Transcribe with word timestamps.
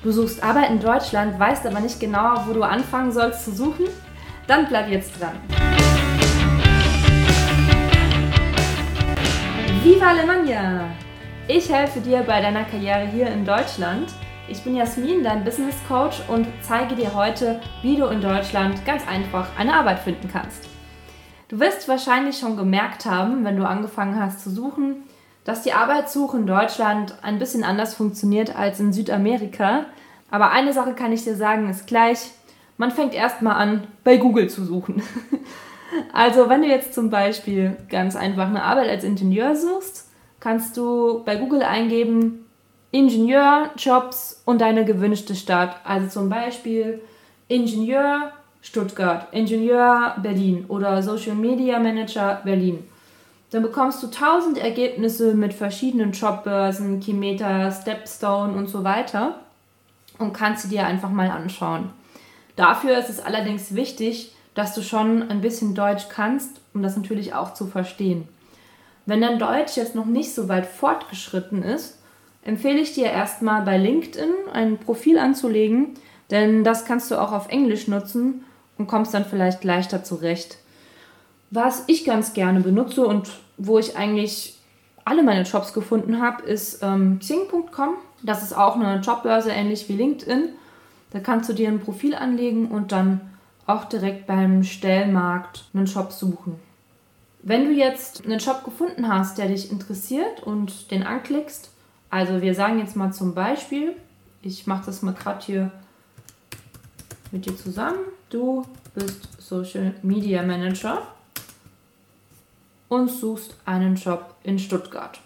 Du 0.00 0.12
suchst 0.12 0.44
Arbeit 0.44 0.70
in 0.70 0.78
Deutschland, 0.78 1.40
weißt 1.40 1.66
aber 1.66 1.80
nicht 1.80 1.98
genau, 1.98 2.44
wo 2.46 2.52
du 2.52 2.62
anfangen 2.62 3.10
sollst 3.10 3.44
zu 3.44 3.50
suchen? 3.50 3.86
Dann 4.46 4.68
bleib 4.68 4.88
jetzt 4.88 5.20
dran. 5.20 5.32
Viva 9.82 10.06
Alemania! 10.06 10.84
Ich 11.48 11.68
helfe 11.72 11.98
dir 12.00 12.20
bei 12.20 12.40
deiner 12.40 12.62
Karriere 12.62 13.06
hier 13.06 13.26
in 13.26 13.44
Deutschland. 13.44 14.12
Ich 14.46 14.62
bin 14.62 14.76
Jasmin, 14.76 15.24
dein 15.24 15.42
Business 15.42 15.74
Coach 15.88 16.20
und 16.28 16.46
zeige 16.60 16.94
dir 16.94 17.12
heute, 17.14 17.60
wie 17.82 17.96
du 17.96 18.06
in 18.06 18.20
Deutschland 18.20 18.86
ganz 18.86 19.02
einfach 19.08 19.48
eine 19.58 19.74
Arbeit 19.74 19.98
finden 19.98 20.28
kannst. 20.32 20.68
Du 21.48 21.58
wirst 21.58 21.88
wahrscheinlich 21.88 22.38
schon 22.38 22.56
gemerkt 22.56 23.04
haben, 23.04 23.44
wenn 23.44 23.56
du 23.56 23.66
angefangen 23.66 24.20
hast 24.20 24.44
zu 24.44 24.50
suchen, 24.50 25.02
dass 25.48 25.62
die 25.62 25.72
Arbeitssuche 25.72 26.36
in 26.36 26.46
Deutschland 26.46 27.14
ein 27.22 27.38
bisschen 27.38 27.64
anders 27.64 27.94
funktioniert 27.94 28.54
als 28.54 28.80
in 28.80 28.92
Südamerika. 28.92 29.86
Aber 30.30 30.50
eine 30.50 30.74
Sache 30.74 30.92
kann 30.92 31.10
ich 31.10 31.24
dir 31.24 31.36
sagen, 31.36 31.70
ist 31.70 31.86
gleich, 31.86 32.18
man 32.76 32.90
fängt 32.90 33.14
erstmal 33.14 33.54
an, 33.54 33.86
bei 34.04 34.18
Google 34.18 34.50
zu 34.50 34.62
suchen. 34.64 35.02
Also 36.12 36.50
wenn 36.50 36.60
du 36.60 36.68
jetzt 36.68 36.92
zum 36.92 37.08
Beispiel 37.08 37.74
ganz 37.88 38.14
einfach 38.14 38.46
eine 38.46 38.62
Arbeit 38.62 38.90
als 38.90 39.04
Ingenieur 39.04 39.56
suchst, 39.56 40.10
kannst 40.38 40.76
du 40.76 41.24
bei 41.24 41.36
Google 41.36 41.62
eingeben 41.62 42.44
Ingenieurjobs 42.90 44.42
und 44.44 44.60
deine 44.60 44.84
gewünschte 44.84 45.34
Stadt. 45.34 45.76
Also 45.84 46.08
zum 46.08 46.28
Beispiel 46.28 47.00
Ingenieur 47.48 48.32
Stuttgart, 48.60 49.28
Ingenieur 49.32 50.14
Berlin 50.22 50.66
oder 50.68 51.02
Social 51.02 51.36
Media 51.36 51.78
Manager 51.78 52.42
Berlin. 52.44 52.84
Dann 53.50 53.62
bekommst 53.62 54.02
du 54.02 54.08
tausend 54.08 54.58
Ergebnisse 54.58 55.34
mit 55.34 55.54
verschiedenen 55.54 56.12
Jobbörsen, 56.12 57.00
Kimeter, 57.00 57.72
Stepstone 57.72 58.52
und 58.52 58.68
so 58.68 58.84
weiter 58.84 59.40
und 60.18 60.34
kannst 60.34 60.64
sie 60.64 60.68
dir 60.68 60.86
einfach 60.86 61.10
mal 61.10 61.30
anschauen. 61.30 61.90
Dafür 62.56 62.98
ist 62.98 63.08
es 63.08 63.20
allerdings 63.20 63.74
wichtig, 63.74 64.34
dass 64.54 64.74
du 64.74 64.82
schon 64.82 65.30
ein 65.30 65.40
bisschen 65.40 65.74
Deutsch 65.74 66.08
kannst, 66.08 66.60
um 66.74 66.82
das 66.82 66.96
natürlich 66.96 67.32
auch 67.32 67.54
zu 67.54 67.66
verstehen. 67.66 68.26
Wenn 69.06 69.20
dein 69.20 69.38
Deutsch 69.38 69.76
jetzt 69.76 69.94
noch 69.94 70.04
nicht 70.04 70.34
so 70.34 70.48
weit 70.48 70.66
fortgeschritten 70.66 71.62
ist, 71.62 71.98
empfehle 72.42 72.80
ich 72.80 72.92
dir 72.92 73.06
erstmal 73.06 73.62
bei 73.62 73.78
LinkedIn 73.78 74.30
ein 74.52 74.78
Profil 74.78 75.18
anzulegen, 75.18 75.94
denn 76.30 76.64
das 76.64 76.84
kannst 76.84 77.10
du 77.10 77.20
auch 77.20 77.32
auf 77.32 77.48
Englisch 77.48 77.88
nutzen 77.88 78.44
und 78.76 78.86
kommst 78.86 79.14
dann 79.14 79.24
vielleicht 79.24 79.64
leichter 79.64 80.04
zurecht. 80.04 80.58
Was 81.50 81.84
ich 81.86 82.04
ganz 82.04 82.34
gerne 82.34 82.60
benutze 82.60 83.06
und 83.06 83.30
wo 83.56 83.78
ich 83.78 83.96
eigentlich 83.96 84.58
alle 85.04 85.22
meine 85.22 85.42
Jobs 85.42 85.72
gefunden 85.72 86.20
habe, 86.20 86.42
ist 86.42 86.82
ähm, 86.82 87.18
Xing.com. 87.18 87.94
Das 88.22 88.42
ist 88.42 88.56
auch 88.56 88.76
eine 88.76 89.00
Jobbörse 89.00 89.50
ähnlich 89.50 89.88
wie 89.88 89.94
LinkedIn. 89.94 90.50
Da 91.10 91.20
kannst 91.20 91.48
du 91.48 91.54
dir 91.54 91.68
ein 91.68 91.80
Profil 91.80 92.14
anlegen 92.14 92.68
und 92.68 92.92
dann 92.92 93.20
auch 93.66 93.86
direkt 93.86 94.26
beim 94.26 94.62
Stellmarkt 94.62 95.64
einen 95.72 95.86
Job 95.86 96.12
suchen. 96.12 96.56
Wenn 97.42 97.64
du 97.64 97.72
jetzt 97.72 98.24
einen 98.24 98.38
Job 98.38 98.64
gefunden 98.64 99.08
hast, 99.08 99.38
der 99.38 99.48
dich 99.48 99.70
interessiert 99.70 100.42
und 100.42 100.90
den 100.90 101.02
anklickst, 101.02 101.70
also 102.10 102.42
wir 102.42 102.54
sagen 102.54 102.78
jetzt 102.78 102.96
mal 102.96 103.12
zum 103.12 103.34
Beispiel, 103.34 103.94
ich 104.42 104.66
mache 104.66 104.86
das 104.86 105.02
mal 105.02 105.14
gerade 105.14 105.44
hier 105.44 105.70
mit 107.30 107.46
dir 107.46 107.56
zusammen, 107.56 107.98
du 108.28 108.66
bist 108.94 109.28
Social 109.40 109.94
Media 110.02 110.42
Manager 110.42 111.02
und 112.88 113.08
suchst 113.08 113.56
einen 113.64 113.96
Job 113.96 114.34
in 114.42 114.58
Stuttgart. 114.58 115.20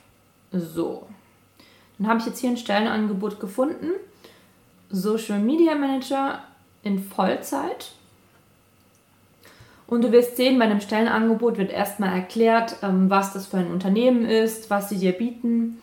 So. 0.51 1.07
Dann 1.99 2.09
habe 2.09 2.21
ich 2.21 2.27
jetzt 2.27 2.41
hier 2.41 2.51
ein 2.51 2.57
Stellenangebot 2.57 3.41
gefunden. 3.41 3.93
Social 4.91 5.39
Media 5.39 5.75
Manager 5.75 6.41
in 6.83 7.03
Vollzeit. 7.03 7.93
Und 9.87 10.03
du 10.03 10.13
wirst 10.13 10.37
sehen, 10.37 10.59
bei 10.59 10.67
dem 10.67 10.81
Stellenangebot 10.81 11.59
wird 11.59 11.71
erstmal 11.71 12.15
erklärt, 12.15 12.77
ähm, 12.83 13.11
was 13.11 13.33
das 13.33 13.47
für 13.47 13.59
ein 13.59 13.71
Unternehmen 13.71 14.25
ist, 14.25 14.71
was 14.71 14.89
sie 14.89 14.99
dir 14.99 15.13
bieten. 15.13 15.83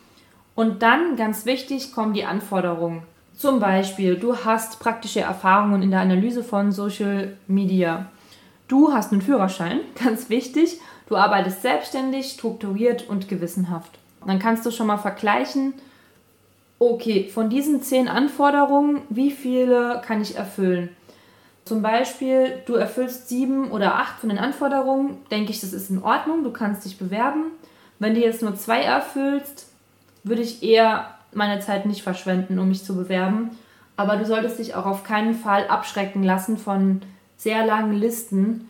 Und 0.56 0.82
dann, 0.82 1.16
ganz 1.16 1.46
wichtig, 1.46 1.94
kommen 1.94 2.14
die 2.14 2.26
Anforderungen. 2.26 3.04
Zum 3.38 3.60
Beispiel, 3.60 4.18
du 4.18 4.36
hast 4.36 4.80
praktische 4.80 5.22
Erfahrungen 5.22 5.82
in 5.82 5.92
der 5.92 6.02
Analyse 6.02 6.44
von 6.44 6.72
Social 6.72 7.38
Media. 7.48 8.08
Du 8.68 8.92
hast 8.92 9.12
einen 9.12 9.22
Führerschein, 9.22 9.80
ganz 10.04 10.30
wichtig. 10.30 10.82
Du 11.10 11.18
arbeitest 11.18 11.64
selbstständig, 11.64 12.32
strukturiert 12.32 13.10
und 13.10 13.28
gewissenhaft. 13.28 13.98
Dann 14.26 14.38
kannst 14.38 14.64
du 14.66 14.72
schon 14.72 14.88
mal 14.88 15.00
vergleichen, 15.00 15.74
okay, 16.78 17.30
von 17.34 17.50
diesen 17.50 17.82
zehn 17.82 18.08
Anforderungen, 18.08 19.02
wie 19.10 19.32
viele 19.32 20.02
kann 20.06 20.22
ich 20.22 20.38
erfüllen? 20.38 20.90
Zum 21.66 21.82
Beispiel, 21.82 22.62
du 22.68 22.76
erfüllst 22.76 23.28
sieben 23.28 23.72
oder 23.72 23.96
acht 23.96 24.20
von 24.20 24.30
den 24.30 24.38
Anforderungen, 24.38 25.18
denke 25.32 25.52
ich, 25.52 25.62
das 25.62 25.74
ist 25.74 25.90
in 25.90 26.04
Ordnung, 26.04 26.44
du 26.44 26.52
kannst 26.52 26.86
dich 26.86 27.00
bewerben. 27.00 27.46
Wenn 27.98 28.14
du 28.14 28.22
jetzt 28.22 28.44
nur 28.44 28.56
zwei 28.56 28.82
erfüllst, 28.82 29.68
würde 30.24 30.44
ich 30.44 30.62
eher 30.62 31.16
meine 31.34 31.60
Zeit 31.60 31.88
nicht 31.88 32.04
verschwenden, 32.04 32.60
um 32.60 32.70
mich 32.70 32.84
zu 32.84 32.96
bewerben. 32.96 33.52
Aber 33.98 34.16
du 34.16 34.26
solltest 34.26 34.60
dich 34.60 34.76
auch 34.76 34.86
auf 34.86 35.04
keinen 35.04 35.34
Fall 35.34 35.68
abschrecken 35.68 36.24
lassen 36.24 36.58
von 36.58 37.02
sehr 37.36 37.66
langen 37.66 37.94
Listen, 37.94 38.70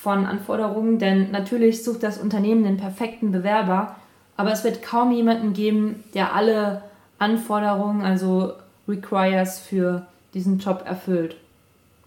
von 0.00 0.26
Anforderungen, 0.26 0.98
denn 0.98 1.32
natürlich 1.32 1.82
sucht 1.82 2.04
das 2.04 2.18
Unternehmen 2.18 2.62
den 2.62 2.76
perfekten 2.76 3.32
Bewerber, 3.32 3.96
aber 4.36 4.52
es 4.52 4.62
wird 4.62 4.82
kaum 4.82 5.10
jemanden 5.10 5.54
geben, 5.54 6.04
der 6.14 6.34
alle 6.34 6.82
Anforderungen, 7.18 8.02
also 8.02 8.52
Requires 8.86 9.58
für 9.58 10.06
diesen 10.34 10.60
Job 10.60 10.84
erfüllt. 10.86 11.36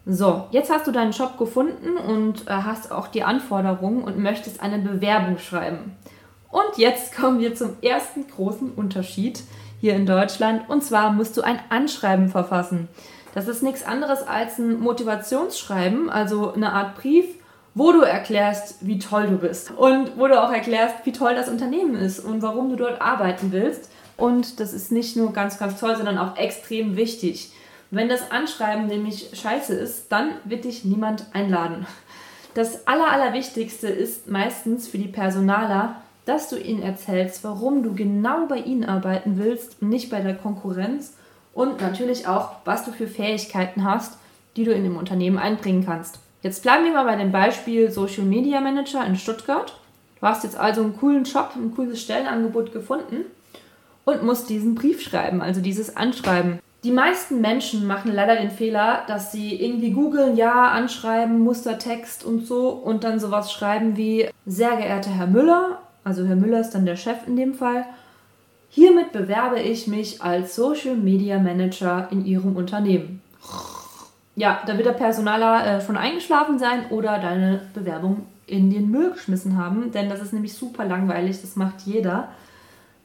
So, 0.06 0.46
jetzt 0.51 0.72
hast 0.72 0.88
du 0.88 0.91
deinen 0.91 1.12
Job 1.12 1.38
gefunden 1.38 1.97
und 1.97 2.47
äh, 2.47 2.51
hast 2.51 2.91
auch 2.91 3.07
die 3.07 3.24
Anforderungen 3.24 4.03
und 4.03 4.18
möchtest 4.18 4.62
eine 4.62 4.80
Bewerbung 4.80 5.38
schreiben. 5.38 5.97
Und 6.50 6.78
jetzt 6.78 7.16
kommen 7.16 7.40
wir 7.40 7.56
zum 7.56 7.72
ersten 7.81 8.25
großen 8.25 8.72
Unterschied 8.72 9.44
hier 9.81 9.96
in 9.96 10.06
Deutschland 10.06 10.69
und 10.69 10.81
zwar 10.81 11.12
musst 11.12 11.35
du 11.35 11.41
ein 11.41 11.59
Anschreiben 11.69 12.30
verfassen. 12.30 12.88
Das 13.34 13.50
ist 13.50 13.63
nichts 13.63 13.84
anderes 13.84 14.24
als 14.24 14.59
ein 14.59 14.80
Motivationsschreiben, 14.80 16.09
also 16.09 16.53
eine 16.53 16.72
Art 16.72 16.96
Brief, 16.96 17.25
wo 17.74 17.92
du 17.92 18.02
erklärst, 18.02 18.76
wie 18.82 19.00
toll 19.00 19.28
du 19.28 19.38
bist 19.38 19.72
und 19.72 20.18
wo 20.18 20.28
du 20.28 20.42
auch 20.42 20.52
erklärst, 20.52 21.06
wie 21.06 21.12
toll 21.12 21.36
das 21.36 21.50
Unternehmen 21.50 21.96
ist 21.96 22.20
und 22.20 22.42
warum 22.42 22.70
du 22.70 22.76
dort 22.76 23.02
arbeiten 23.02 23.52
willst. 23.52 23.90
Und 24.18 24.59
das 24.59 24.74
ist 24.74 24.92
nicht 24.92 25.16
nur 25.16 25.34
ganz, 25.34 25.58
ganz 25.58 25.80
toll, 25.80 25.96
sondern 25.96 26.18
auch 26.18 26.38
extrem 26.38 26.96
wichtig. 26.96 27.52
Wenn 27.90 28.10
das 28.10 28.31
Anschreiben 28.31 28.88
nämlich 28.88 29.31
scheiße 29.34 29.74
ist, 29.74 30.12
dann 30.12 30.31
wird 30.44 30.66
dich 30.66 30.86
niemand 30.86 31.26
einladen. 31.34 31.86
Das 32.54 32.86
Aller, 32.88 33.10
Allerwichtigste 33.10 33.88
ist 33.88 34.28
meistens 34.28 34.88
für 34.88 34.98
die 34.98 35.08
Personaler, 35.08 35.96
dass 36.26 36.50
du 36.50 36.58
ihnen 36.58 36.84
erzählst, 36.84 37.44
warum 37.44 37.84
du 37.84 37.94
genau 37.94 38.46
bei 38.48 38.58
ihnen 38.58 38.86
arbeiten 38.86 39.38
willst 39.38 39.81
und 39.81 39.90
nicht 39.90 40.10
bei 40.10 40.20
der 40.20 40.36
Konkurrenz 40.36 41.14
und 41.54 41.81
natürlich 41.81 42.28
auch, 42.28 42.52
was 42.66 42.86
du 42.86 42.92
für 42.92 43.08
Fähigkeiten 43.08 43.84
hast, 43.84 44.18
die 44.56 44.66
du 44.66 44.72
in 44.72 44.84
dem 44.84 44.98
Unternehmen 44.98 45.38
einbringen 45.38 45.86
kannst. 45.86 46.20
Jetzt 46.41 46.63
bleiben 46.63 46.85
wir 46.85 46.94
mal 46.94 47.03
bei 47.03 47.16
dem 47.16 47.31
Beispiel 47.31 47.91
Social 47.91 48.24
Media 48.24 48.62
Manager 48.62 49.06
in 49.06 49.16
Stuttgart. 49.16 49.75
Du 50.19 50.25
hast 50.25 50.44
jetzt 50.44 50.57
also 50.57 50.81
einen 50.81 50.97
coolen 50.97 51.24
Job, 51.24 51.52
ein 51.56 51.74
cooles 51.75 52.02
Stellenangebot 52.02 52.74
gefunden 52.74 53.25
und 54.06 54.24
musst 54.24 54.50
diesen 54.50 54.74
Brief 54.74 55.01
schreiben, 55.01 55.41
also 55.41 55.62
dieses 55.62 55.96
Anschreiben. 55.96 56.59
Die 56.84 56.91
meisten 56.91 57.41
Menschen 57.41 57.85
machen 57.85 58.12
leider 58.12 58.35
den 58.35 58.50
Fehler, 58.50 59.03
dass 59.07 59.31
sie 59.31 59.53
irgendwie 59.53 59.91
googeln, 59.91 60.35
ja, 60.35 60.69
anschreiben, 60.69 61.40
Mustertext 61.40 62.24
und 62.24 62.47
so 62.47 62.69
und 62.69 63.03
dann 63.03 63.19
sowas 63.19 63.51
schreiben 63.51 63.96
wie 63.96 64.28
sehr 64.47 64.78
geehrter 64.78 65.12
Herr 65.12 65.28
Müller, 65.28 65.80
also 66.03 66.25
Herr 66.25 66.35
Müller 66.35 66.62
ist 66.62 66.72
dann 66.72 66.88
der 66.88 66.96
Chef 66.96 67.28
in 67.28 67.35
dem 67.35 67.53
Fall. 67.53 67.85
Hiermit 68.69 69.12
bewerbe 69.12 69.59
ich 69.59 69.85
mich 69.85 70.24
als 70.24 70.56
Social 70.56 70.96
Media 70.96 71.38
Manager 71.38 72.07
in 72.09 72.25
Ihrem 72.25 72.56
Unternehmen 72.56 73.22
ja, 74.42 74.60
da 74.66 74.76
wird 74.76 74.88
der 74.88 74.94
Personaler 74.94 75.68
äh, 75.68 75.82
schon 75.82 75.98
eingeschlafen 75.98 76.58
sein 76.58 76.88
oder 76.90 77.20
deine 77.20 77.62
Bewerbung 77.76 78.26
in 78.48 78.72
den 78.72 78.90
Müll 78.90 79.12
geschmissen 79.12 79.56
haben, 79.56 79.92
denn 79.92 80.10
das 80.10 80.20
ist 80.20 80.34
nämlich 80.34 80.56
super 80.56 80.84
langweilig, 80.84 81.42
das 81.42 81.56
macht 81.56 81.82
jeder. 81.82 82.30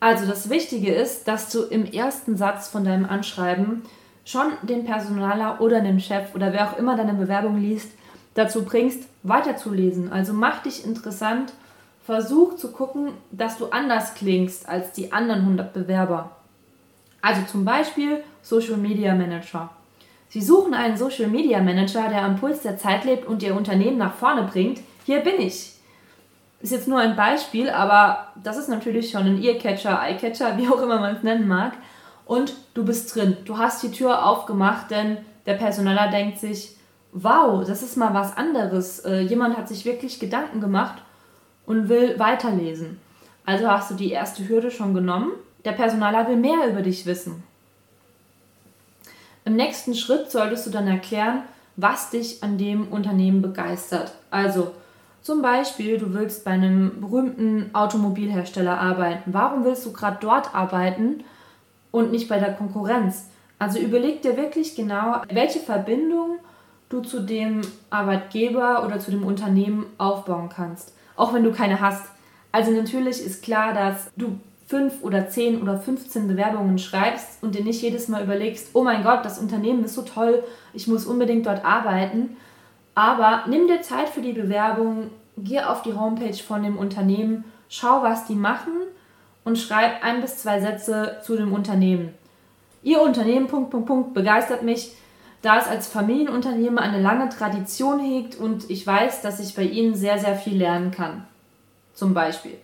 Also 0.00 0.24
das 0.24 0.48
Wichtige 0.48 0.94
ist, 0.94 1.28
dass 1.28 1.50
du 1.50 1.64
im 1.64 1.84
ersten 1.84 2.38
Satz 2.38 2.68
von 2.68 2.84
deinem 2.84 3.04
Anschreiben 3.04 3.82
schon 4.24 4.46
den 4.62 4.86
Personaler 4.86 5.60
oder 5.60 5.82
den 5.82 6.00
Chef 6.00 6.34
oder 6.34 6.54
wer 6.54 6.70
auch 6.70 6.78
immer 6.78 6.96
deine 6.96 7.12
Bewerbung 7.12 7.60
liest, 7.60 7.90
dazu 8.32 8.64
bringst, 8.64 9.02
weiterzulesen. 9.22 10.10
Also 10.10 10.32
mach 10.32 10.62
dich 10.62 10.86
interessant, 10.86 11.52
versuch 12.06 12.56
zu 12.56 12.72
gucken, 12.72 13.10
dass 13.30 13.58
du 13.58 13.66
anders 13.66 14.14
klingst 14.14 14.66
als 14.66 14.92
die 14.92 15.12
anderen 15.12 15.40
100 15.40 15.74
Bewerber. 15.74 16.30
Also 17.20 17.42
zum 17.42 17.66
Beispiel 17.66 18.22
Social 18.40 18.78
Media 18.78 19.14
Manager. 19.14 19.75
Sie 20.36 20.42
suchen 20.42 20.74
einen 20.74 20.98
Social 20.98 21.28
Media 21.28 21.62
Manager, 21.62 22.10
der 22.10 22.20
am 22.20 22.36
Puls 22.36 22.60
der 22.60 22.76
Zeit 22.76 23.06
lebt 23.06 23.26
und 23.26 23.42
Ihr 23.42 23.56
Unternehmen 23.56 23.96
nach 23.96 24.12
vorne 24.12 24.42
bringt. 24.42 24.82
Hier 25.06 25.20
bin 25.20 25.40
ich. 25.40 25.72
Ist 26.60 26.72
jetzt 26.72 26.88
nur 26.88 26.98
ein 26.98 27.16
Beispiel, 27.16 27.70
aber 27.70 28.34
das 28.44 28.58
ist 28.58 28.68
natürlich 28.68 29.10
schon 29.10 29.24
ein 29.24 29.42
Earcatcher, 29.42 29.98
Eyecatcher, 29.98 30.58
wie 30.58 30.68
auch 30.68 30.82
immer 30.82 31.00
man 31.00 31.16
es 31.16 31.22
nennen 31.22 31.48
mag. 31.48 31.72
und 32.26 32.52
du 32.74 32.84
bist 32.84 33.14
drin. 33.14 33.38
Du 33.46 33.56
hast 33.56 33.82
die 33.82 33.90
Tür 33.90 34.26
aufgemacht, 34.26 34.90
denn 34.90 35.16
der 35.46 35.54
Personaler 35.54 36.10
denkt 36.10 36.38
sich, 36.38 36.76
wow, 37.12 37.66
das 37.66 37.82
ist 37.82 37.96
mal 37.96 38.12
was 38.12 38.36
anderes. 38.36 38.98
Äh, 39.06 39.20
jemand 39.20 39.56
hat 39.56 39.68
sich 39.68 39.86
wirklich 39.86 40.20
Gedanken 40.20 40.60
gemacht 40.60 41.02
und 41.64 41.88
will 41.88 42.18
weiterlesen. 42.18 43.00
Also 43.46 43.70
hast 43.70 43.90
du 43.90 43.94
die 43.94 44.10
erste 44.10 44.46
Hürde 44.46 44.70
schon 44.70 44.92
genommen. 44.92 45.32
Der 45.64 45.72
Personaler 45.72 46.28
will 46.28 46.36
mehr 46.36 46.68
über 46.68 46.82
dich 46.82 47.06
wissen. 47.06 47.42
Im 49.46 49.54
nächsten 49.54 49.94
Schritt 49.94 50.30
solltest 50.32 50.66
du 50.66 50.70
dann 50.70 50.88
erklären, 50.88 51.42
was 51.76 52.10
dich 52.10 52.42
an 52.42 52.58
dem 52.58 52.88
Unternehmen 52.88 53.42
begeistert. 53.42 54.12
Also 54.28 54.72
zum 55.22 55.40
Beispiel, 55.40 55.98
du 55.98 56.12
willst 56.14 56.44
bei 56.44 56.50
einem 56.50 57.00
berühmten 57.00 57.70
Automobilhersteller 57.72 58.76
arbeiten. 58.76 59.32
Warum 59.32 59.64
willst 59.64 59.86
du 59.86 59.92
gerade 59.92 60.18
dort 60.20 60.52
arbeiten 60.52 61.22
und 61.92 62.10
nicht 62.10 62.28
bei 62.28 62.40
der 62.40 62.54
Konkurrenz? 62.54 63.26
Also 63.60 63.78
überleg 63.78 64.20
dir 64.20 64.36
wirklich 64.36 64.74
genau, 64.74 65.22
welche 65.28 65.60
Verbindung 65.60 66.40
du 66.88 67.02
zu 67.02 67.20
dem 67.20 67.60
Arbeitgeber 67.88 68.84
oder 68.84 68.98
zu 68.98 69.12
dem 69.12 69.24
Unternehmen 69.24 69.86
aufbauen 69.96 70.48
kannst. 70.48 70.92
Auch 71.14 71.32
wenn 71.32 71.44
du 71.44 71.52
keine 71.52 71.80
hast. 71.80 72.04
Also 72.50 72.72
natürlich 72.72 73.24
ist 73.24 73.44
klar, 73.44 73.74
dass 73.74 74.10
du 74.16 74.40
fünf 74.66 75.02
oder 75.02 75.28
zehn 75.28 75.62
oder 75.62 75.78
15 75.78 76.26
Bewerbungen 76.26 76.78
schreibst 76.78 77.42
und 77.42 77.54
dir 77.54 77.62
nicht 77.62 77.82
jedes 77.82 78.08
Mal 78.08 78.24
überlegst, 78.24 78.70
oh 78.72 78.82
mein 78.82 79.04
Gott, 79.04 79.24
das 79.24 79.38
Unternehmen 79.38 79.84
ist 79.84 79.94
so 79.94 80.02
toll, 80.02 80.42
ich 80.74 80.88
muss 80.88 81.06
unbedingt 81.06 81.46
dort 81.46 81.64
arbeiten. 81.64 82.36
Aber 82.94 83.44
nimm 83.48 83.68
dir 83.68 83.82
Zeit 83.82 84.08
für 84.08 84.22
die 84.22 84.32
Bewerbung, 84.32 85.10
geh 85.36 85.60
auf 85.60 85.82
die 85.82 85.94
Homepage 85.94 86.36
von 86.36 86.62
dem 86.62 86.78
Unternehmen, 86.78 87.44
schau, 87.68 88.02
was 88.02 88.26
die 88.26 88.34
machen 88.34 88.72
und 89.44 89.58
schreib 89.58 90.02
ein 90.02 90.20
bis 90.20 90.38
zwei 90.38 90.60
Sätze 90.60 91.18
zu 91.22 91.36
dem 91.36 91.52
Unternehmen. 91.52 92.12
Ihr 92.82 93.00
Unternehmen, 93.00 93.46
Punkt, 93.46 93.70
Punkt, 93.70 93.86
Punkt, 93.86 94.14
begeistert 94.14 94.62
mich, 94.62 94.92
da 95.42 95.58
es 95.58 95.68
als 95.68 95.86
Familienunternehmen 95.86 96.78
eine 96.78 97.00
lange 97.00 97.28
Tradition 97.28 98.00
hegt 98.00 98.34
und 98.36 98.68
ich 98.70 98.84
weiß, 98.84 99.22
dass 99.22 99.38
ich 99.38 99.54
bei 99.54 99.62
Ihnen 99.62 99.94
sehr, 99.94 100.18
sehr 100.18 100.34
viel 100.34 100.56
lernen 100.56 100.90
kann. 100.90 101.24
Zum 101.94 102.14
Beispiel. 102.14 102.58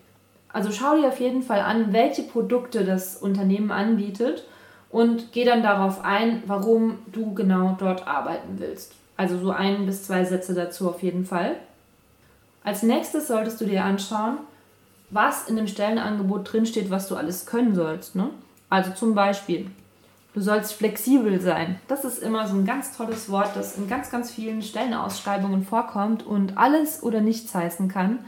Also 0.52 0.70
schau 0.70 0.96
dir 0.96 1.08
auf 1.08 1.20
jeden 1.20 1.42
Fall 1.42 1.60
an, 1.60 1.92
welche 1.92 2.22
Produkte 2.22 2.84
das 2.84 3.16
Unternehmen 3.16 3.70
anbietet 3.70 4.44
und 4.90 5.32
geh 5.32 5.44
dann 5.44 5.62
darauf 5.62 6.04
ein, 6.04 6.42
warum 6.46 6.98
du 7.10 7.34
genau 7.34 7.76
dort 7.78 8.06
arbeiten 8.06 8.58
willst. 8.58 8.92
Also 9.16 9.38
so 9.38 9.50
ein 9.50 9.86
bis 9.86 10.04
zwei 10.04 10.24
Sätze 10.24 10.54
dazu 10.54 10.88
auf 10.88 11.02
jeden 11.02 11.24
Fall. 11.24 11.56
Als 12.64 12.82
nächstes 12.82 13.28
solltest 13.28 13.60
du 13.60 13.64
dir 13.64 13.84
anschauen, 13.84 14.38
was 15.10 15.48
in 15.48 15.56
dem 15.56 15.66
Stellenangebot 15.66 16.52
drinsteht, 16.52 16.90
was 16.90 17.08
du 17.08 17.16
alles 17.16 17.46
können 17.46 17.74
sollst. 17.74 18.14
Ne? 18.14 18.30
Also 18.68 18.92
zum 18.92 19.14
Beispiel, 19.14 19.70
du 20.34 20.40
sollst 20.40 20.74
flexibel 20.74 21.40
sein. 21.40 21.78
Das 21.88 22.04
ist 22.04 22.18
immer 22.18 22.46
so 22.46 22.54
ein 22.54 22.64
ganz 22.64 22.96
tolles 22.96 23.30
Wort, 23.30 23.50
das 23.54 23.76
in 23.76 23.88
ganz, 23.88 24.10
ganz 24.10 24.30
vielen 24.30 24.62
Stellenausschreibungen 24.62 25.64
vorkommt 25.64 26.24
und 26.24 26.56
alles 26.56 27.02
oder 27.02 27.20
nichts 27.20 27.54
heißen 27.54 27.88
kann. 27.88 28.20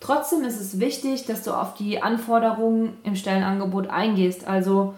Trotzdem 0.00 0.44
ist 0.44 0.60
es 0.60 0.78
wichtig, 0.78 1.26
dass 1.26 1.42
du 1.42 1.52
auf 1.52 1.74
die 1.74 2.02
Anforderungen 2.02 2.96
im 3.02 3.16
Stellenangebot 3.16 3.88
eingehst. 3.88 4.46
Also 4.46 4.94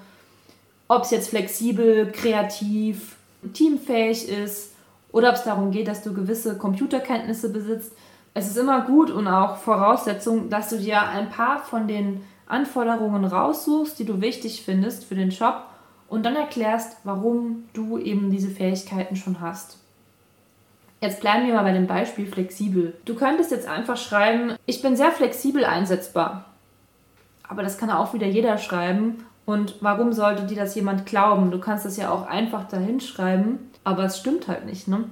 ob 0.89 1.03
es 1.05 1.11
jetzt 1.11 1.31
flexibel, 1.31 2.11
kreativ, 2.13 3.17
teamfähig 3.55 4.29
ist 4.29 4.73
oder 5.13 5.31
ob 5.31 5.37
es 5.37 5.45
darum 5.45 5.71
geht, 5.71 5.89
dass 5.89 6.03
du 6.03 6.13
gewisse 6.13 6.59
Computerkenntnisse 6.59 7.51
besitzt. 7.51 7.93
Es 8.35 8.47
ist 8.47 8.59
immer 8.59 8.83
gut 8.83 9.11
und 9.11 9.27
auch 9.27 9.57
Voraussetzung, 9.57 10.51
dass 10.51 10.69
du 10.69 10.79
dir 10.79 11.03
ein 11.03 11.31
paar 11.31 11.61
von 11.61 11.89
den 11.89 12.23
Anforderungen 12.47 13.25
raussuchst, 13.25 13.99
die 13.99 14.05
du 14.05 14.21
wichtig 14.21 14.63
findest 14.63 15.05
für 15.05 15.15
den 15.15 15.31
Job 15.31 15.65
und 16.09 16.25
dann 16.25 16.37
erklärst, 16.37 16.97
warum 17.05 17.65
du 17.73 17.99
eben 17.99 18.31
diese 18.31 18.51
Fähigkeiten 18.51 19.17
schon 19.17 19.41
hast. 19.41 19.80
Jetzt 21.01 21.21
bleiben 21.21 21.47
wir 21.47 21.55
mal 21.55 21.63
bei 21.63 21.73
dem 21.73 21.87
Beispiel 21.87 22.27
flexibel. 22.27 22.95
Du 23.07 23.15
könntest 23.15 23.51
jetzt 23.51 23.67
einfach 23.67 23.97
schreiben, 23.97 24.55
ich 24.67 24.83
bin 24.83 24.97
sehr 24.97 25.11
flexibel 25.11 25.65
einsetzbar. 25.65 26.45
Aber 27.49 27.63
das 27.63 27.79
kann 27.79 27.91
auch 27.91 28.13
wieder 28.13 28.27
jeder 28.27 28.59
schreiben. 28.59 29.25
Und 29.47 29.77
warum 29.81 30.13
sollte 30.13 30.45
dir 30.45 30.57
das 30.57 30.75
jemand 30.75 31.07
glauben? 31.07 31.51
Du 31.51 31.59
kannst 31.59 31.87
das 31.87 31.97
ja 31.97 32.11
auch 32.11 32.27
einfach 32.27 32.69
dahin 32.69 33.01
schreiben, 33.01 33.71
aber 33.83 34.05
es 34.05 34.19
stimmt 34.19 34.47
halt 34.47 34.67
nicht. 34.67 34.89
Ne? 34.89 35.05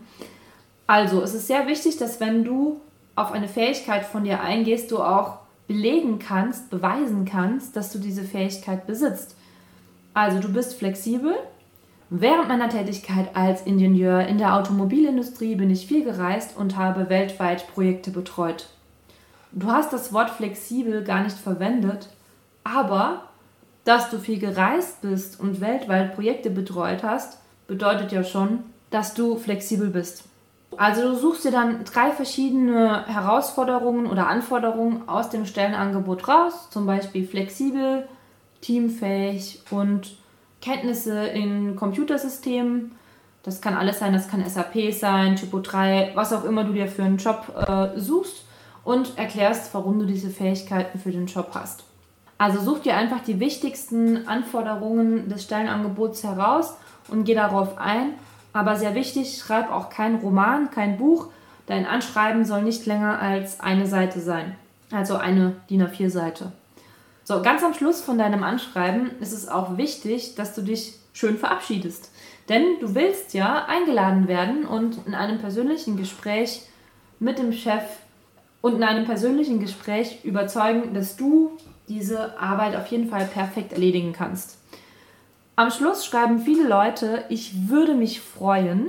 Also, 0.87 1.23
es 1.23 1.35
ist 1.35 1.47
sehr 1.47 1.67
wichtig, 1.67 1.97
dass 1.97 2.21
wenn 2.21 2.45
du 2.45 2.81
auf 3.17 3.33
eine 3.33 3.49
Fähigkeit 3.49 4.05
von 4.05 4.25
dir 4.25 4.41
eingehst, 4.41 4.93
du 4.93 4.99
auch 4.99 5.39
belegen 5.67 6.19
kannst, 6.19 6.71
beweisen 6.71 7.25
kannst, 7.25 7.75
dass 7.77 7.91
du 7.91 7.99
diese 7.99 8.23
Fähigkeit 8.23 8.87
besitzt. 8.87 9.37
Also, 10.15 10.39
du 10.39 10.53
bist 10.53 10.75
flexibel, 10.75 11.35
Während 12.11 12.49
meiner 12.49 12.71
Tätigkeit 12.71 13.37
als 13.37 13.63
Ingenieur 13.63 14.21
in 14.27 14.39
der 14.39 14.55
Automobilindustrie 14.55 15.57
bin 15.57 15.71
ich 15.71 15.87
viel 15.87 16.05
gereist 16.05 16.57
und 16.57 16.77
habe 16.77 17.11
weltweit 17.11 17.69
Projekte 17.75 18.11
betreut. 18.11 18.69
Du 19.53 19.71
hast 19.71 19.93
das 19.93 20.13
Wort 20.13 20.31
flexibel 20.31 21.05
gar 21.05 21.23
nicht 21.23 21.37
verwendet, 21.37 22.09
aber 22.65 23.25
dass 23.85 24.09
du 24.09 24.19
viel 24.19 24.39
gereist 24.39 25.03
bist 25.03 25.39
und 25.39 25.61
weltweit 25.61 26.15
Projekte 26.15 26.51
betreut 26.51 27.03
hast, 27.03 27.39
bedeutet 27.67 28.13
ja 28.13 28.25
schon, 28.25 28.61
dass 28.91 29.13
du 29.13 29.37
flexibel 29.37 29.89
bist. 29.89 30.25
Also 30.77 31.03
du 31.03 31.17
suchst 31.17 31.45
dir 31.45 31.51
dann 31.51 31.85
drei 31.85 32.11
verschiedene 32.13 33.07
Herausforderungen 33.07 34.07
oder 34.07 34.29
Anforderungen 34.29 35.09
aus 35.09 35.29
dem 35.29 35.45
Stellenangebot 35.45 36.29
raus, 36.29 36.69
zum 36.71 36.87
Beispiel 36.87 37.27
flexibel, 37.27 38.09
teamfähig 38.61 39.63
und 39.71 40.17
Kenntnisse 40.61 41.27
in 41.27 41.77
Computersystemen. 41.77 42.93
Das 43.43 43.61
kann 43.61 43.75
alles 43.75 43.99
sein, 43.99 44.13
das 44.13 44.29
kann 44.29 44.47
SAP 44.49 44.93
sein, 44.93 45.37
Typo 45.37 45.61
3, 45.61 46.13
was 46.15 46.33
auch 46.33 46.45
immer 46.45 46.65
du 46.65 46.73
dir 46.73 46.89
für 46.89 47.05
einen 47.05 47.19
Job 47.19 47.53
äh, 47.57 47.99
suchst 47.99 48.45
und 48.85 49.17
erklärst, 49.17 49.73
warum 49.75 49.99
du 49.99 50.07
diese 50.07 50.31
Fähigkeiten 50.31 50.99
für 50.99 51.13
den 51.13 51.27
Job 51.27 51.51
hast. 51.55 51.85
Also 52.39 52.61
such 52.61 52.83
dir 52.83 52.97
einfach 52.97 53.21
die 53.21 53.41
wichtigsten 53.41 54.29
Anforderungen 54.29 55.29
des 55.29 55.43
Stellenangebots 55.43 56.23
heraus 56.23 56.75
und 57.09 57.25
geh 57.25 57.35
darauf 57.35 57.79
ein. 57.79 58.15
Aber 58.53 58.77
sehr 58.77 58.95
wichtig, 58.95 59.39
schreib 59.39 59.71
auch 59.71 59.91
kein 59.91 60.17
Roman, 60.17 60.71
kein 60.71 60.97
Buch. 60.97 61.29
Dein 61.67 61.85
Anschreiben 61.85 62.45
soll 62.45 62.63
nicht 62.63 62.87
länger 62.87 63.21
als 63.21 63.61
eine 63.61 63.87
Seite 63.87 64.21
sein. 64.21 64.55
Also 64.91 65.17
eine 65.17 65.57
DIN 65.69 65.83
A4-Seite. 65.83 66.53
So, 67.29 67.43
ganz 67.43 67.63
am 67.63 67.75
Schluss 67.75 68.01
von 68.01 68.17
deinem 68.17 68.43
Anschreiben 68.43 69.11
ist 69.21 69.33
es 69.33 69.49
auch 69.49 69.77
wichtig, 69.77 70.35
dass 70.35 70.55
du 70.55 70.63
dich 70.63 70.95
schön 71.13 71.37
verabschiedest. 71.37 72.11
Denn 72.49 72.81
du 72.81 72.95
willst 72.95 73.35
ja 73.35 73.67
eingeladen 73.67 74.29
werden 74.29 74.65
und 74.65 75.07
in 75.07 75.15
einem 75.15 75.39
persönlichen 75.39 75.99
Gespräch 75.99 76.63
mit 77.19 77.39
dem 77.39 77.53
Chef 77.53 77.83
und 78.63 78.77
in 78.77 78.83
einem 78.83 79.05
persönlichen 79.05 79.61
Gespräch 79.61 80.25
überzeugen, 80.25 80.95
dass 80.95 81.19
du 81.19 81.53
diese 81.87 82.41
Arbeit 82.41 82.75
auf 82.75 82.87
jeden 82.87 83.11
Fall 83.11 83.27
perfekt 83.27 83.75
erledigen 83.75 84.15
kannst. 84.15 84.57
Am 85.55 85.71
Schluss 85.71 86.07
schreiben 86.07 86.39
viele 86.39 86.67
Leute, 86.67 87.25
ich 87.29 87.69
würde 87.69 87.93
mich 87.93 88.23
freuen, 88.23 88.89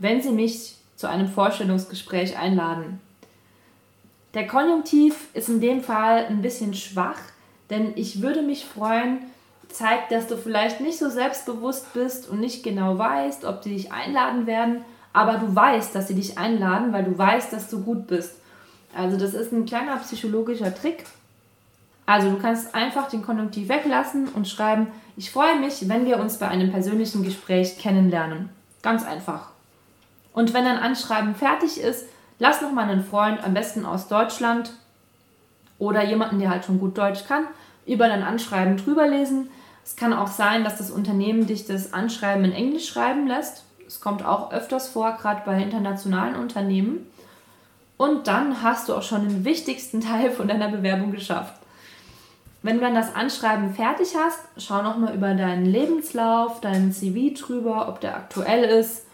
wenn 0.00 0.20
sie 0.20 0.32
mich 0.32 0.74
zu 0.96 1.08
einem 1.08 1.28
Vorstellungsgespräch 1.28 2.36
einladen. 2.36 2.98
Der 4.34 4.48
Konjunktiv 4.48 5.28
ist 5.34 5.48
in 5.48 5.60
dem 5.60 5.82
Fall 5.82 6.26
ein 6.26 6.42
bisschen 6.42 6.74
schwach, 6.74 7.20
denn 7.74 7.92
ich 7.96 8.22
würde 8.22 8.42
mich 8.42 8.64
freuen, 8.64 9.18
zeigt, 9.68 10.12
dass 10.12 10.28
du 10.28 10.36
vielleicht 10.36 10.80
nicht 10.80 10.98
so 10.98 11.10
selbstbewusst 11.10 11.92
bist 11.92 12.28
und 12.28 12.38
nicht 12.38 12.62
genau 12.62 12.96
weißt, 12.96 13.44
ob 13.44 13.62
die 13.62 13.70
dich 13.70 13.92
einladen 13.92 14.46
werden, 14.46 14.84
aber 15.12 15.38
du 15.38 15.54
weißt, 15.54 15.94
dass 15.94 16.06
sie 16.06 16.14
dich 16.14 16.38
einladen, 16.38 16.92
weil 16.92 17.04
du 17.04 17.18
weißt, 17.18 17.52
dass 17.52 17.68
du 17.68 17.82
gut 17.82 18.06
bist. 18.06 18.36
Also 18.96 19.16
das 19.16 19.34
ist 19.34 19.52
ein 19.52 19.66
kleiner 19.66 19.96
psychologischer 19.96 20.72
Trick. 20.72 21.04
Also 22.06 22.30
du 22.30 22.38
kannst 22.38 22.74
einfach 22.74 23.08
den 23.08 23.22
Konjunktiv 23.22 23.68
weglassen 23.68 24.28
und 24.28 24.46
schreiben, 24.46 24.88
ich 25.16 25.30
freue 25.30 25.58
mich, 25.58 25.88
wenn 25.88 26.06
wir 26.06 26.20
uns 26.20 26.38
bei 26.38 26.46
einem 26.46 26.70
persönlichen 26.70 27.24
Gespräch 27.24 27.78
kennenlernen. 27.78 28.50
Ganz 28.82 29.04
einfach. 29.04 29.48
Und 30.32 30.54
wenn 30.54 30.64
dein 30.64 30.78
Anschreiben 30.78 31.34
fertig 31.34 31.80
ist, 31.80 32.04
lass 32.38 32.60
noch 32.60 32.72
mal 32.72 32.88
einen 32.88 33.04
Freund, 33.04 33.42
am 33.42 33.54
besten 33.54 33.84
aus 33.84 34.06
Deutschland, 34.06 34.72
oder 35.78 36.04
jemanden, 36.04 36.38
der 36.38 36.50
halt 36.50 36.64
schon 36.64 36.80
gut 36.80 36.96
Deutsch 36.96 37.24
kann, 37.26 37.44
über 37.86 38.08
dein 38.08 38.22
Anschreiben 38.22 38.76
drüber 38.76 39.06
lesen. 39.06 39.48
Es 39.84 39.96
kann 39.96 40.12
auch 40.12 40.28
sein, 40.28 40.64
dass 40.64 40.78
das 40.78 40.90
Unternehmen 40.90 41.46
dich 41.46 41.66
das 41.66 41.92
Anschreiben 41.92 42.44
in 42.44 42.52
Englisch 42.52 42.88
schreiben 42.88 43.26
lässt. 43.26 43.64
Es 43.86 44.00
kommt 44.00 44.24
auch 44.24 44.50
öfters 44.50 44.88
vor, 44.88 45.12
gerade 45.20 45.42
bei 45.44 45.62
internationalen 45.62 46.36
Unternehmen. 46.36 47.06
Und 47.96 48.26
dann 48.26 48.62
hast 48.62 48.88
du 48.88 48.94
auch 48.94 49.02
schon 49.02 49.28
den 49.28 49.44
wichtigsten 49.44 50.00
Teil 50.02 50.30
von 50.30 50.48
deiner 50.48 50.68
Bewerbung 50.68 51.12
geschafft. 51.12 51.54
Wenn 52.62 52.76
du 52.76 52.80
dann 52.80 52.94
das 52.94 53.14
Anschreiben 53.14 53.74
fertig 53.74 54.14
hast, 54.18 54.40
schau 54.56 54.80
nochmal 54.80 55.14
über 55.14 55.34
deinen 55.34 55.66
Lebenslauf, 55.66 56.62
deinen 56.62 56.92
CV 56.92 57.38
drüber, 57.38 57.88
ob 57.90 58.00
der 58.00 58.16
aktuell 58.16 58.64
ist 58.64 59.04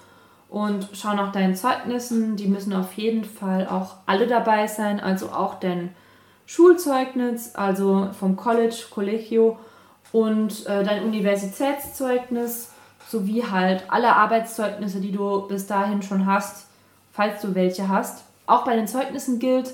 und 0.48 0.88
schau 0.92 1.14
nach 1.14 1.32
deinen 1.32 1.56
Zeugnissen. 1.56 2.36
Die 2.36 2.46
müssen 2.46 2.72
auf 2.72 2.92
jeden 2.92 3.24
Fall 3.24 3.66
auch 3.66 3.96
alle 4.06 4.28
dabei 4.28 4.68
sein, 4.68 5.00
also 5.00 5.30
auch 5.30 5.58
dein 5.58 5.92
Schulzeugnis, 6.50 7.54
also 7.54 8.08
vom 8.18 8.34
College, 8.34 8.86
Collegio 8.90 9.56
und 10.10 10.66
äh, 10.66 10.82
dein 10.82 11.04
Universitätszeugnis 11.04 12.72
sowie 13.08 13.44
halt 13.44 13.84
alle 13.86 14.16
Arbeitszeugnisse, 14.16 15.00
die 15.00 15.12
du 15.12 15.42
bis 15.46 15.68
dahin 15.68 16.02
schon 16.02 16.26
hast, 16.26 16.66
falls 17.12 17.40
du 17.40 17.54
welche 17.54 17.88
hast. 17.88 18.24
Auch 18.48 18.64
bei 18.64 18.74
den 18.74 18.88
Zeugnissen 18.88 19.38
gilt, 19.38 19.72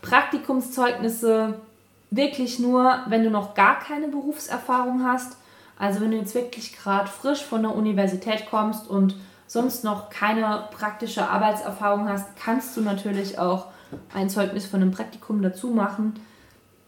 Praktikumszeugnisse 0.00 1.60
wirklich 2.10 2.58
nur, 2.58 3.00
wenn 3.06 3.22
du 3.22 3.28
noch 3.28 3.52
gar 3.52 3.78
keine 3.78 4.08
Berufserfahrung 4.08 5.04
hast. 5.04 5.36
Also 5.78 6.00
wenn 6.00 6.12
du 6.12 6.16
jetzt 6.16 6.34
wirklich 6.34 6.74
gerade 6.74 7.10
frisch 7.10 7.44
von 7.44 7.60
der 7.60 7.76
Universität 7.76 8.46
kommst 8.48 8.88
und 8.88 9.14
sonst 9.46 9.84
noch 9.84 10.08
keine 10.08 10.68
praktische 10.70 11.28
Arbeitserfahrung 11.28 12.08
hast, 12.08 12.34
kannst 12.42 12.74
du 12.78 12.80
natürlich 12.80 13.38
auch 13.38 13.73
ein 14.12 14.30
Zeugnis 14.30 14.66
von 14.66 14.82
einem 14.82 14.90
Praktikum 14.92 15.42
dazu 15.42 15.68
machen. 15.68 16.14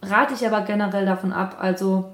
Rate 0.02 0.34
ich 0.34 0.46
aber 0.46 0.62
generell 0.62 1.06
davon 1.06 1.32
ab. 1.32 1.56
Also 1.60 2.12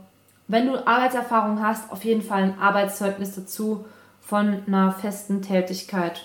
wenn 0.49 0.67
du 0.67 0.87
Arbeitserfahrung 0.87 1.63
hast, 1.63 1.91
auf 1.91 2.05
jeden 2.05 2.23
Fall 2.23 2.43
ein 2.43 2.59
Arbeitszeugnis 2.59 3.35
dazu 3.35 3.85
von 4.21 4.63
einer 4.67 4.93
festen 4.93 5.43
Tätigkeit. 5.43 6.23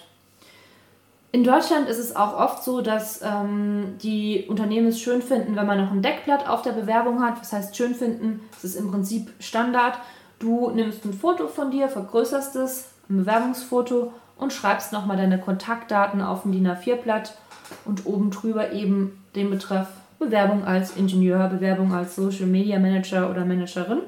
In 1.31 1.43
Deutschland 1.43 1.89
ist 1.89 1.99
es 1.99 2.15
auch 2.15 2.33
oft 2.39 2.63
so, 2.63 2.81
dass 2.81 3.21
ähm, 3.21 3.95
die 4.01 4.45
Unternehmen 4.47 4.87
es 4.87 4.99
schön 4.99 5.21
finden, 5.21 5.55
wenn 5.55 5.65
man 5.65 5.77
noch 5.77 5.91
ein 5.91 6.01
Deckblatt 6.01 6.47
auf 6.47 6.61
der 6.61 6.71
Bewerbung 6.71 7.21
hat. 7.21 7.39
Was 7.39 7.51
heißt 7.51 7.75
schön 7.75 7.93
finden? 7.93 8.41
Es 8.57 8.63
ist 8.63 8.75
im 8.75 8.89
Prinzip 8.89 9.31
Standard. 9.39 9.99
Du 10.39 10.69
nimmst 10.71 11.03
ein 11.03 11.13
Foto 11.13 11.47
von 11.47 11.71
dir, 11.71 11.89
vergrößerst 11.89 12.55
es, 12.55 12.89
ein 13.09 13.17
Bewerbungsfoto 13.17 14.13
und 14.37 14.53
schreibst 14.53 14.93
nochmal 14.93 15.17
deine 15.17 15.39
Kontaktdaten 15.39 16.21
auf 16.21 16.45
ein 16.45 16.51
DIN 16.51 16.67
A4-Blatt 16.67 17.37
und 17.85 18.05
oben 18.05 18.31
drüber 18.31 18.71
eben 18.71 19.23
den 19.35 19.49
Betreff 19.49 19.87
Bewerbung 20.19 20.65
als 20.65 20.95
Ingenieur, 20.95 21.47
Bewerbung 21.47 21.93
als 21.93 22.15
Social 22.15 22.47
Media 22.47 22.79
Manager 22.79 23.29
oder 23.29 23.45
Managerin. 23.45 23.99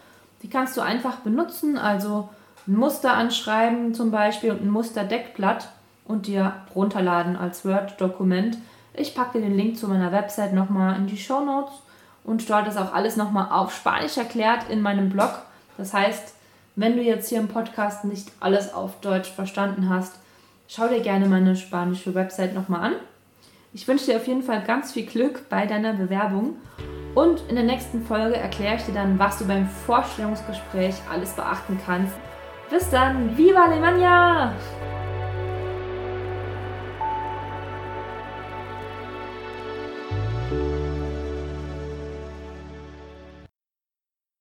Die 0.44 0.50
kannst 0.50 0.78
du 0.78 0.82
einfach 0.82 1.18
benutzen, 1.18 1.78
also 1.78 2.30
ein 2.68 2.76
Muster 2.76 3.14
anschreiben 3.14 3.94
zum 3.94 4.12
Beispiel 4.12 4.52
und 4.52 4.62
ein 4.62 4.70
Musterdeckblatt 4.70 5.70
und 6.08 6.28
dir 6.28 6.54
runterladen 6.76 7.36
als 7.36 7.66
Word-Dokument. 7.66 8.58
Ich 8.94 9.14
packe 9.14 9.40
den 9.40 9.56
Link 9.56 9.78
zu 9.78 9.88
meiner 9.88 10.12
Website 10.12 10.54
nochmal 10.54 10.96
in 10.98 11.08
die 11.08 11.18
Show 11.18 11.44
Notes 11.44 11.74
und 12.24 12.50
dort 12.50 12.68
ist 12.68 12.78
auch 12.78 12.94
alles 12.94 13.16
nochmal 13.16 13.48
auf 13.52 13.74
Spanisch 13.74 14.18
erklärt 14.18 14.70
in 14.70 14.82
meinem 14.82 15.10
Blog. 15.10 15.44
Das 15.78 15.94
heißt, 15.94 16.34
wenn 16.76 16.96
du 16.96 17.02
jetzt 17.02 17.30
hier 17.30 17.40
im 17.40 17.48
Podcast 17.48 18.06
nicht 18.06 18.32
alles 18.40 18.74
auf 18.74 19.00
Deutsch 19.02 19.30
verstanden 19.30 19.90
hast, 19.90 20.16
schau 20.68 20.88
dir 20.88 21.02
gerne 21.02 21.28
meine 21.28 21.56
spanische 21.56 22.16
Website 22.16 22.54
nochmal 22.54 22.82
an. 22.82 22.94
Ich 23.74 23.88
wünsche 23.88 24.06
dir 24.06 24.18
auf 24.18 24.28
jeden 24.28 24.44
Fall 24.44 24.64
ganz 24.64 24.94
viel 24.94 25.06
Glück 25.06 25.50
bei 25.50 25.66
deiner 25.66 25.94
Bewerbung 25.94 26.56
und 27.16 27.42
in 27.50 27.56
der 27.56 27.64
nächsten 27.64 28.04
Folge 28.06 28.38
erkläre 28.38 28.76
ich 28.76 28.84
dir 28.84 28.94
dann, 28.94 29.18
was 29.20 29.40
du 29.40 29.46
beim 29.46 29.68
Vorstellungsgespräch 29.68 30.96
alles 31.12 31.34
beachten 31.34 31.80
kannst. 31.86 32.14
Bis 32.70 32.90
dann, 32.90 33.38
viva 33.38 33.66
Alemania! 33.66 34.54